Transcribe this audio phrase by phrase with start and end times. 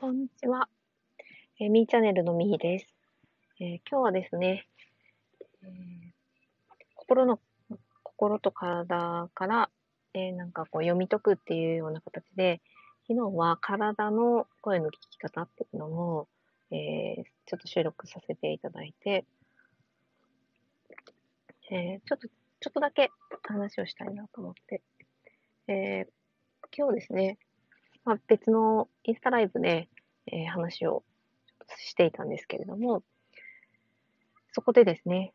[0.00, 0.68] こんにちは。
[1.58, 2.86] えー、みーチャンネルのみーです、
[3.58, 4.68] えー、今日はですね、
[5.64, 5.70] えー、
[6.94, 7.40] 心の、
[8.04, 9.70] 心と体から、
[10.14, 12.60] えなんかこう読み解くっていうような形で、
[13.08, 16.28] 昨日は体の声の聞き方っていうのを、
[16.70, 19.24] えちょっと収録させていただいて、
[21.72, 23.10] えちょっと、ちょっとだけ
[23.42, 24.80] 話をしたいなと思って、
[25.66, 26.06] え
[26.72, 27.36] 今日ですね、
[28.04, 29.88] まあ、別のインスタライブで、
[30.26, 31.04] えー、話を
[31.78, 33.02] していたんですけれども、
[34.52, 35.32] そこでですね、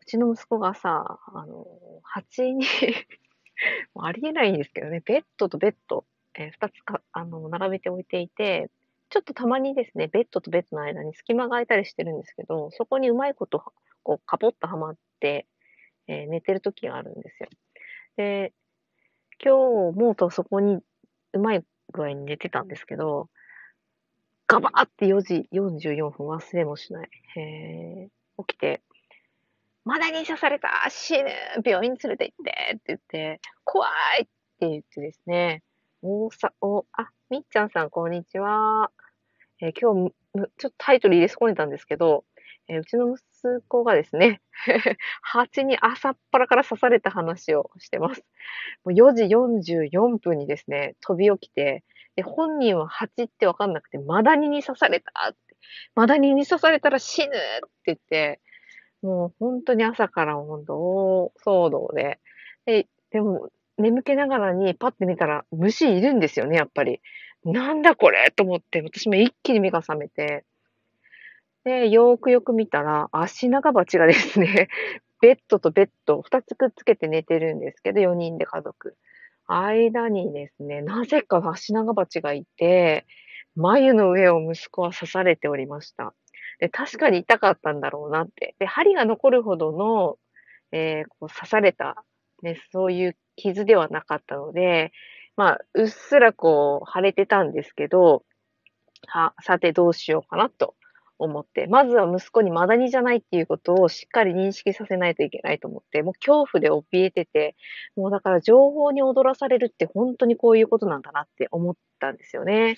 [0.00, 1.66] うちの息子がさ、あの、
[2.02, 2.64] 蜂に
[3.98, 8.70] ありえないんですけどね、ベッドとベッド、えー、2つかあの並べておいていて、
[9.08, 13.64] ちょっとたまにですね、ベッドとベッドの間に隙間が空いたりしてるんですけど、そこにうまいこと、
[14.02, 15.46] こう、カポッとはまって、
[16.06, 17.48] えー、寝てる時があるんですよ。
[18.16, 18.52] で、
[19.42, 20.80] 今日もとそこに
[21.32, 23.28] うまい具合に寝てたんですけど、
[24.46, 27.10] ガバーって4時44分忘れもしない。
[27.36, 28.82] えー、起きて、
[29.84, 31.30] まだに刺された死ぬ
[31.64, 33.86] 病院連れて行ってって言って、怖
[34.18, 34.26] いっ
[34.58, 35.62] て言ってですね、
[36.02, 38.90] 大さ、お、あ、みっちゃんさん、こんにちは。
[39.60, 40.12] えー、今日、
[40.58, 42.24] ちょっとタイトル入れ損ねたんですけど、
[42.68, 43.22] えー、うちの息
[43.68, 44.40] 子がですね、
[45.22, 48.24] 蜂に朝っぱらから刺された話をしてます。
[48.84, 51.84] もう4時44分にですね、飛び起きて、
[52.16, 55.38] で本人は蜂ってわかんなくて、マダニに刺されたって。
[55.94, 57.38] マダニに刺されたら死ぬって
[57.86, 58.40] 言って、
[59.02, 62.18] もう本当に朝から本当大騒動で。
[62.64, 67.00] で、でも眠気ながらにパッて見たら虫いるんですよね、やっぱり。
[67.44, 70.44] なんだこれと思って、私も一気に目が覚めて、
[71.66, 74.68] で、よーくよく見たら、足長鉢がですね、
[75.20, 78.96] ベッドとベッド2つくっつけて寝てるんですけど、4人で家族。
[79.48, 83.04] 間にですね、なぜか足長鉢がいて、
[83.56, 86.14] 眉の上を息子は刺されておりました。
[86.60, 88.54] で、確かに痛かったんだろうなって。
[88.60, 90.18] で、針が残るほどの、
[90.70, 92.04] えー、こう刺された、
[92.42, 94.92] ね、そういう傷ではなかったので、
[95.34, 98.22] まあ、うっすらこう腫れてたんですけど、
[99.08, 100.76] は、さてどうしようかなと
[101.18, 107.56] 思って、まずは息子にマダニじゃないっていうことをしっかり認識させないといけないと思って、もう恐怖で怯えてて、
[107.96, 112.76] もうだから情報に踊らされるって本当にこういうことなんだなって思ったんですよね。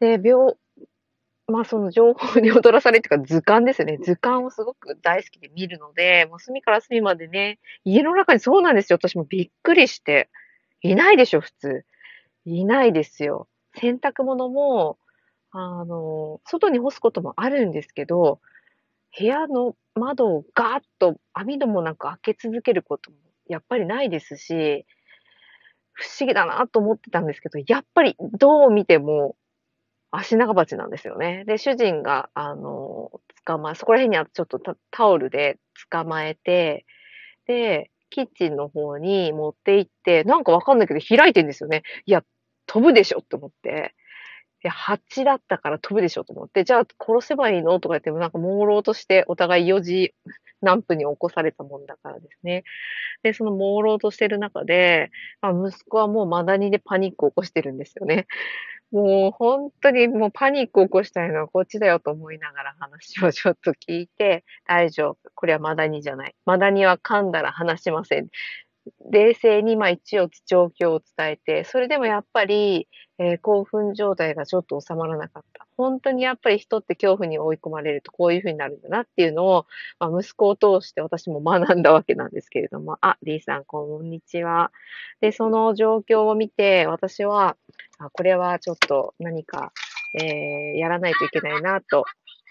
[0.00, 0.54] で、病、
[1.46, 3.98] まあその情報に踊らされっていうか図鑑ですよね。
[4.02, 8.98] 図鑑をすごく大好きで見るので、もう隅から隅までね、家の中にそうなんですよ。
[9.00, 10.30] 私もびっくりして。
[10.84, 11.84] いないでしょ、普通。
[12.44, 13.48] いないですよ。
[13.76, 14.98] 洗濯物も、
[15.56, 18.40] あの、外に干すこともあるんですけど、
[19.18, 23.16] 部屋の窓をガーッと網戸もなく開け続けることも
[23.48, 24.86] やっぱりないですし、
[25.92, 29.36] 不思議だなと思ってたんですけど、やっぱりどう見ても
[30.10, 31.44] 足長鉢なんですよね。
[31.46, 33.10] で、主人が、あの、
[33.46, 34.60] 捕まえ、そこら辺にはちょっと
[34.90, 35.58] タオルで
[35.90, 36.86] 捕まえて、
[37.46, 41.82] で、キッチンの方に持って行って、なんかわかんないけど開いてんですよね。
[42.06, 42.24] いや、
[42.66, 43.94] 飛ぶでしょって思って。
[44.66, 50.14] や、蜂だったから飛ぶでしょと思って、じゃあ殺せばいいのとか言ってもなんか朦朧としてお互い4時
[50.62, 52.64] 何分に起こされたもんだからですね。
[53.22, 55.10] で、その朦朧としてる中で、
[55.40, 58.26] まあ、息子はもうマダニでパニックを起こしてるんですよね。
[58.90, 65.30] もう本当にもうパニックを起こしたいのはこっちだよと思いながら話をちょっと聞いて、大丈夫。
[65.34, 66.34] これはマダニじゃない。
[66.46, 68.28] マダニは噛んだら話しません。
[69.10, 72.88] 冷静にまあ一応状況を伝えて、それでもやっぱり、
[73.18, 75.66] えー、興奮状態がちょっと収まらなかった。
[75.76, 79.66] 本当にやっぱり人って恐怖に追い込まれるとこういうふうになるんだなっていうのを、
[79.98, 84.72] まあ、息子を通して私も学んだわけなんですけれども、あ、リーさん、こんにちは。
[85.20, 87.56] で、その状況を見て、私は、
[87.98, 89.72] あこれはちょっと何か、
[90.20, 92.04] えー、やらないといけないなと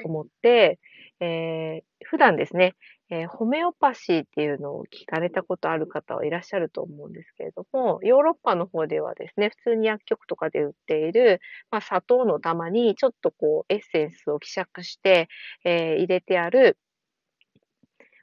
[0.06, 0.79] 思って、
[1.19, 2.75] えー、普段ですね、
[3.09, 15.28] えー、ホメオパシーっていうのを聞かれたことある方はいらっしゃると思うんですけれども、ヨーロッパの方ではですね、普通に薬局とかで売っている、まあ、砂糖の玉にちょっとこうエッセンスを希釈して、
[15.66, 16.78] えー、入れてある、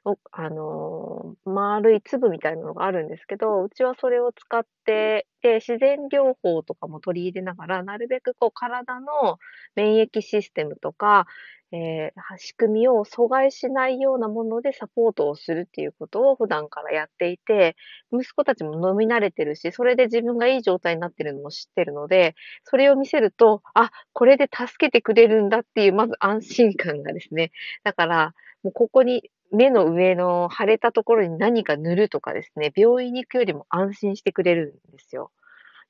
[0.03, 9.37] おあのー、丸い粒みたいなのがあるんですけど、うちはそれを使って、で、自然療法とかも取り入れながら、なるべくこう体の
[9.75, 11.27] 免疫システムとか、
[11.73, 17.75] えー、仕組みを阻害しないようなものでサポートをするっていうことを普段からやっていて、
[18.11, 22.35] 息子たちも飲み慣れてるし、それで自分がいい状態になってるのも知ってるので、
[22.65, 27.51] それを見せると、あ、これで助けてくれるんだっていう、まず安心感がですね。
[27.83, 28.33] だから、
[28.63, 35.31] もうここに目の上の腫れたところに何か塗るとかですね、病院に行くよりも安心してくれるんですよ。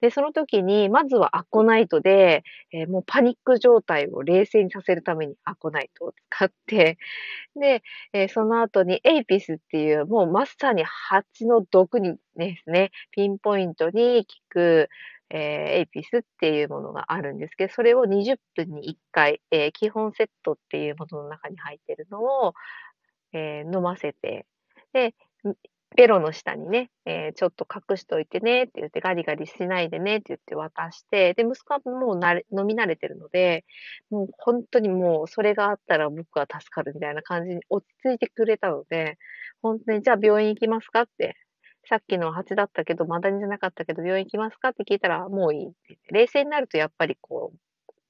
[0.02, 2.44] で、その時に、まずはアコナイトで、
[2.74, 6.98] えー、もうパニック状態を冷静にさせるためにアコナイトを使って、
[7.56, 7.84] で、
[8.14, 14.90] えー、その後にエイピスっていう、もうまさに蜂の毒にですね、ピンポイントに効く、
[15.30, 22.54] えー、エイピスっていうものがあるんですけど、それを20分に1回、えー、基本セットっていうものの中に入ってるのを、
[23.34, 24.46] えー、飲ませて、
[24.94, 25.14] で、
[25.96, 33.66] ベロの下にね、えー、ちょっと隠しといてねって言って、ガリガリしないでねって言って渡して、で、息子はもうなれ飲み慣れてるので、
[34.10, 39.18] もう本当にもうそれがあったら僕は助かるみたいな感じに落ち着いてくれたので、
[39.62, 41.36] 本当にじゃあ病院行きますかって
[41.90, 46.14] さっきの蜂だったけど、マダニじゃなかったけど、病院行きますかって聞いたら、もういいってって。
[46.14, 47.58] 冷静になるとやっぱりこう、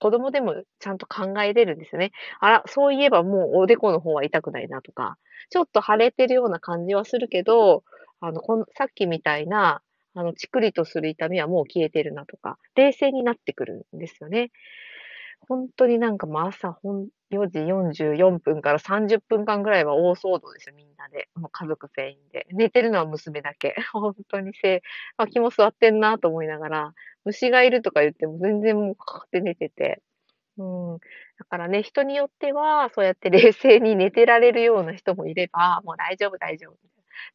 [0.01, 2.11] 子供でもちゃんと考えれるんですよね。
[2.41, 5.17] あら、そういえばもうおでこの方は痛くないなとか、
[5.49, 7.83] ちょっと腫れてるような感じはするけど、
[8.19, 9.81] あの、このさっきみたいな、
[10.15, 14.51] あの、チクリとする痛みはもう消えてるなとか、冷静になってくるんですよね。
[15.47, 21.29] 本当になんかもう朝ほん4時44分から30分間ぐらいは大騒動ですよ、みんなで。
[21.35, 22.47] もう家族全員で。
[22.51, 23.75] 寝てるのは娘だけ。
[23.93, 24.81] 本当にせ、
[25.31, 26.93] 気も座ってんなと思いながら、
[27.25, 30.01] 虫がいるとか言っても全然もうかかって寝てて。
[30.57, 30.97] うん。
[30.97, 36.77] だからね、人によっては、そうやって冷静に寝てられるような人もいれば、もう大丈夫、大丈夫。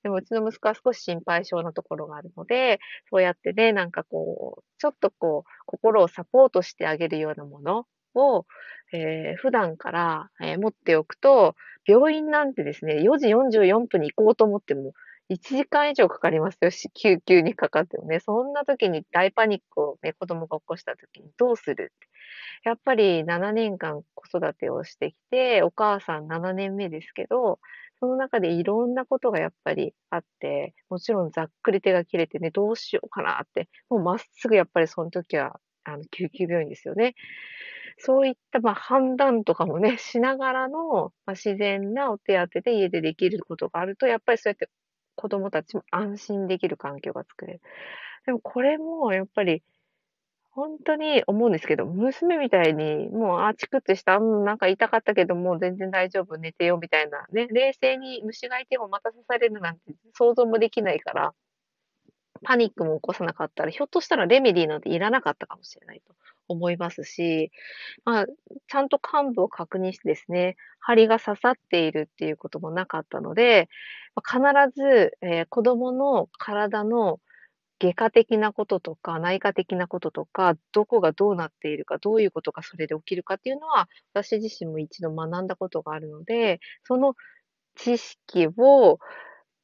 [0.02, 8.46] でもうちの息子は少し心配性なところがあるので、そうやってね、なんかこう、ちょっとこう、心をサポートしてあげるようなものを、
[8.92, 11.54] えー、普段から、えー、持っておくと、
[11.86, 14.92] 病院なんてですね、4時44分に行こうと思っても、
[15.28, 18.20] 1時間以上かかりますよし、 救急にかかってもね。
[18.20, 21.92] そんな時に大パニックをね、子供が起こした時にどうする？
[22.64, 27.58] やっぱり7年間子育てをしてきて、お母さん7年目ですけど、
[27.98, 37.14] その中でいろんなことがやっぱりあって、もちろんざっくり手が切れてね、どうしようかなって、もうまっすぐやっぱりその時は、あの、救急病院ですよね。
[37.98, 44.68] そういった、まあ、判断とかもね、 しながらの、まあ、自然なお手当で家でできることがあると、やっぱりそうやって
[45.14, 47.60] 子供たちも安心できる環境が作れる。
[48.26, 49.62] でもこれもやっぱり、
[50.50, 61.34] 本当に思うんですけど、娘みたいに、もう、あ、チクってした、うん、なんか痛かったけど、もう全然大丈夫、寝てよ、みたいなね、冷静に虫がいてもまた刺されるなんて想像もできないから、
[62.42, 66.14] パニックも起こさなかったら、ひょっとしたらレメディーなんていらなかったかもしれないと
[66.48, 67.50] 思いますし、
[68.04, 68.26] まあ、
[68.68, 73.68] ちゃんと幹部を確認してですね、針が刺さっているっていうこともなかったので、
[74.24, 74.40] 必
[74.74, 77.20] ず、えー、子供の体の
[77.78, 87.14] 外科的なこととか、内科的なこととか、どこがどうなっているか、どういうことがそれで起きるかっていうのは、私自身も一度学んだことがあるので、その
[87.74, 88.98] 知識を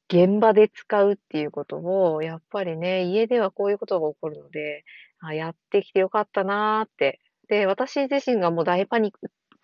[0.08, 4.84] 現場で使うっていうことを、やっぱりね、家ではこういうことが起こるので、
[5.20, 7.20] あやってきてよかったなーって。
[7.48, 9.14] で、私自身がもう大パニッ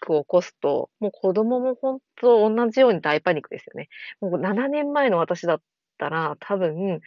[0.00, 3.88] クを起こすと、もう子供も本当同じように大パニックですよね。
[4.20, 5.60] もう7年前の私だっ
[5.98, 7.00] たら、多分、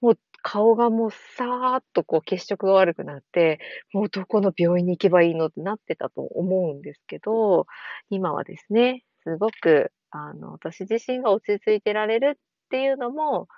[0.00, 3.60] もう顔がもうさーっとこう血色が悪くなって、
[3.92, 7.66] もうどこの病院に行けばいいのってなってたと思うんですけど、
[8.10, 13.48] 今はですね、すごく、あの、私自身が落ち着いてられるっていうのも、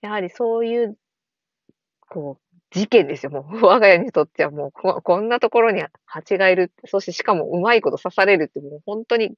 [0.00, 0.96] やはりそういう、
[2.08, 3.32] こう、事件ですよ。
[3.32, 6.72] もう、我が家にとってはもうこ、こんなところに蜂がいる。
[6.86, 9.32] そしてしかもうまいこと刺されるって、もう本当に、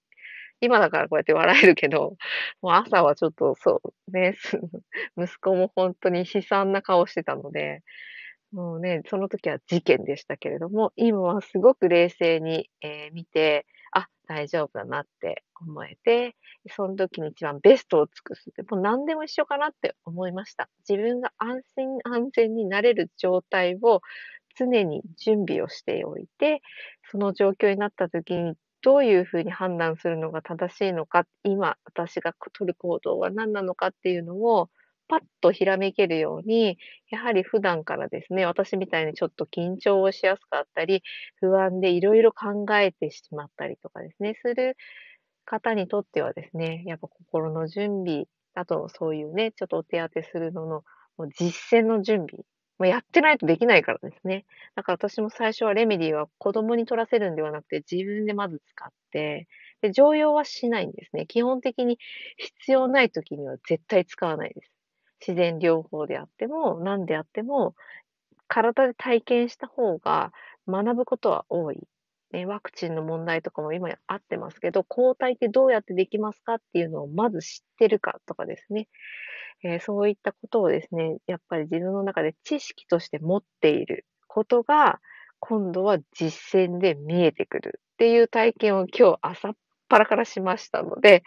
[0.61, 2.17] 今だからこうやって笑えるけど、
[2.61, 4.37] もう朝はちょっとそうね、
[5.19, 7.83] 息子も本当に悲惨な顔してたので、
[8.53, 13.67] もうね、その時は事件でしたけれども、今はすごく冷静に、えー、見て、
[14.33, 16.35] 大丈夫だなって思えて、
[16.71, 20.71] その時に一番ベストを尽くすって、もう何でも一緒かなって思いました。
[20.89, 24.01] 自分が安心安全になれる状態を
[24.57, 26.63] 常に準備をしておいて、
[27.11, 34.71] その状況になった時にどういうふうに判断するのが正しいのか、今私が取る行動は何なのかっていうのを
[35.09, 36.79] パッとひらめけるように、
[37.11, 41.03] やはり普段からですね、私みたいにちょっと緊張をしやすかったり、
[41.37, 44.77] 不安でいろいろ考えてしまったりとかですね、する
[45.45, 50.85] 方にとってはですね、やっぱ心の準備、あとそういうね、ちょっとお手当てするのの、
[51.19, 52.45] もう実践の準備。
[52.79, 54.45] もうやってないとできないからですね。
[54.75, 59.47] だから私も最初はレメディは子供に取らせるんではなくて自分でまず使って、
[59.83, 61.27] で、常用はしないんですね。
[61.27, 61.99] 基本的に
[62.39, 64.71] 必要ない時には絶対使わないです。
[65.27, 67.75] 自然療法であっても、何であっても、
[68.49, 70.33] 体で体験した方が
[70.69, 71.87] 学ぶことは多い
[72.33, 78.89] ね、ワクチンの問題とかも今あってますけど、抗体ってどうやってできますかっていうのをまず知ってるかとかですね。
[79.65, 85.01] えー、そういったことをですね、やっぱり自分の中で知識として持っていることが、
[85.41, 89.57] 今度は実践で見えてくるっていう体験を今日朝っ
[89.89, 91.23] ぱらからしましたので、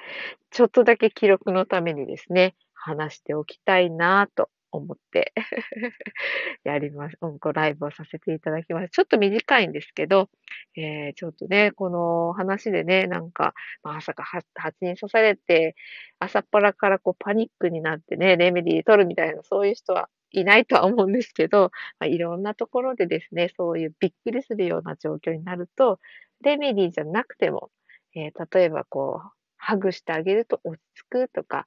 [0.52, 5.34] ちょっとだけ記録のためにですね、話しておきたいなと思って
[6.64, 7.18] やります。
[7.22, 8.90] うんこライブをさせていただきます。
[8.90, 10.30] ちょっと短いんですけど、
[10.76, 15.76] えー、ちょっとね、この話でね、なんか、まさか蜂に刺されて、
[16.20, 26.00] 朝っぱらからこうパニックになってね、レメディー取るみたいな、そういう人はいないとは思うんですけど、まあ、いろんなところでですね、そういうびっくりするような状況になると、
[26.42, 27.72] レメディーじゃなくても、
[28.16, 31.66] えー、例えばこう、ハグしてあげると落ち着くとか、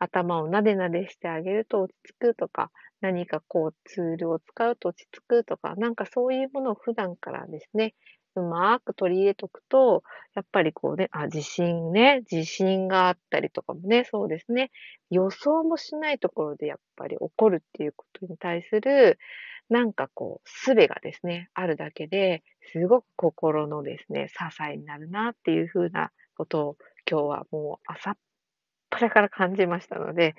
[0.00, 7.94] 頭をなでなでしてあげると落ち着くとか、何かこうツールを使うと落ち着くとか、なんかそういうものを普段からですね、
[8.36, 10.02] うまく取り入れとくと、
[10.34, 14.70] やっぱりこうね、あ、自信ね、自信があったりとかもね、そうですね。
[15.10, 19.18] 予想もしないところでやっぱり起こるっていうことに対する、
[19.68, 22.42] なんかこう、すべがですね、あるだけで、
[22.72, 24.34] すごく心のですね、支
[24.68, 26.76] えになるなっていうふうなことを
[27.10, 28.16] 今日はもう朝っ
[28.90, 30.34] ぱらから感じましたので、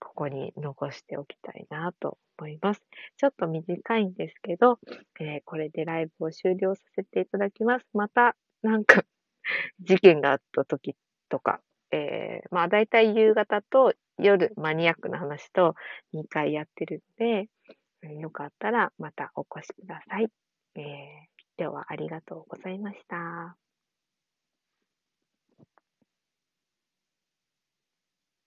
[0.00, 2.82] ここに残しておきたいなと思います。
[3.18, 4.78] ちょっと短いんですけど、
[5.20, 7.86] えー、これでライブを終了させていただきます。
[7.92, 9.04] また、なんか
[9.80, 10.96] 事件があった時
[11.28, 11.60] とか、
[11.92, 15.74] えー、まあ大体夕方と夜マニアックな話と
[16.14, 17.48] 2回やってるので、
[18.18, 20.28] よかったらまたお越しください。
[20.76, 20.82] えー、
[21.58, 23.69] 今日はありがとうございました。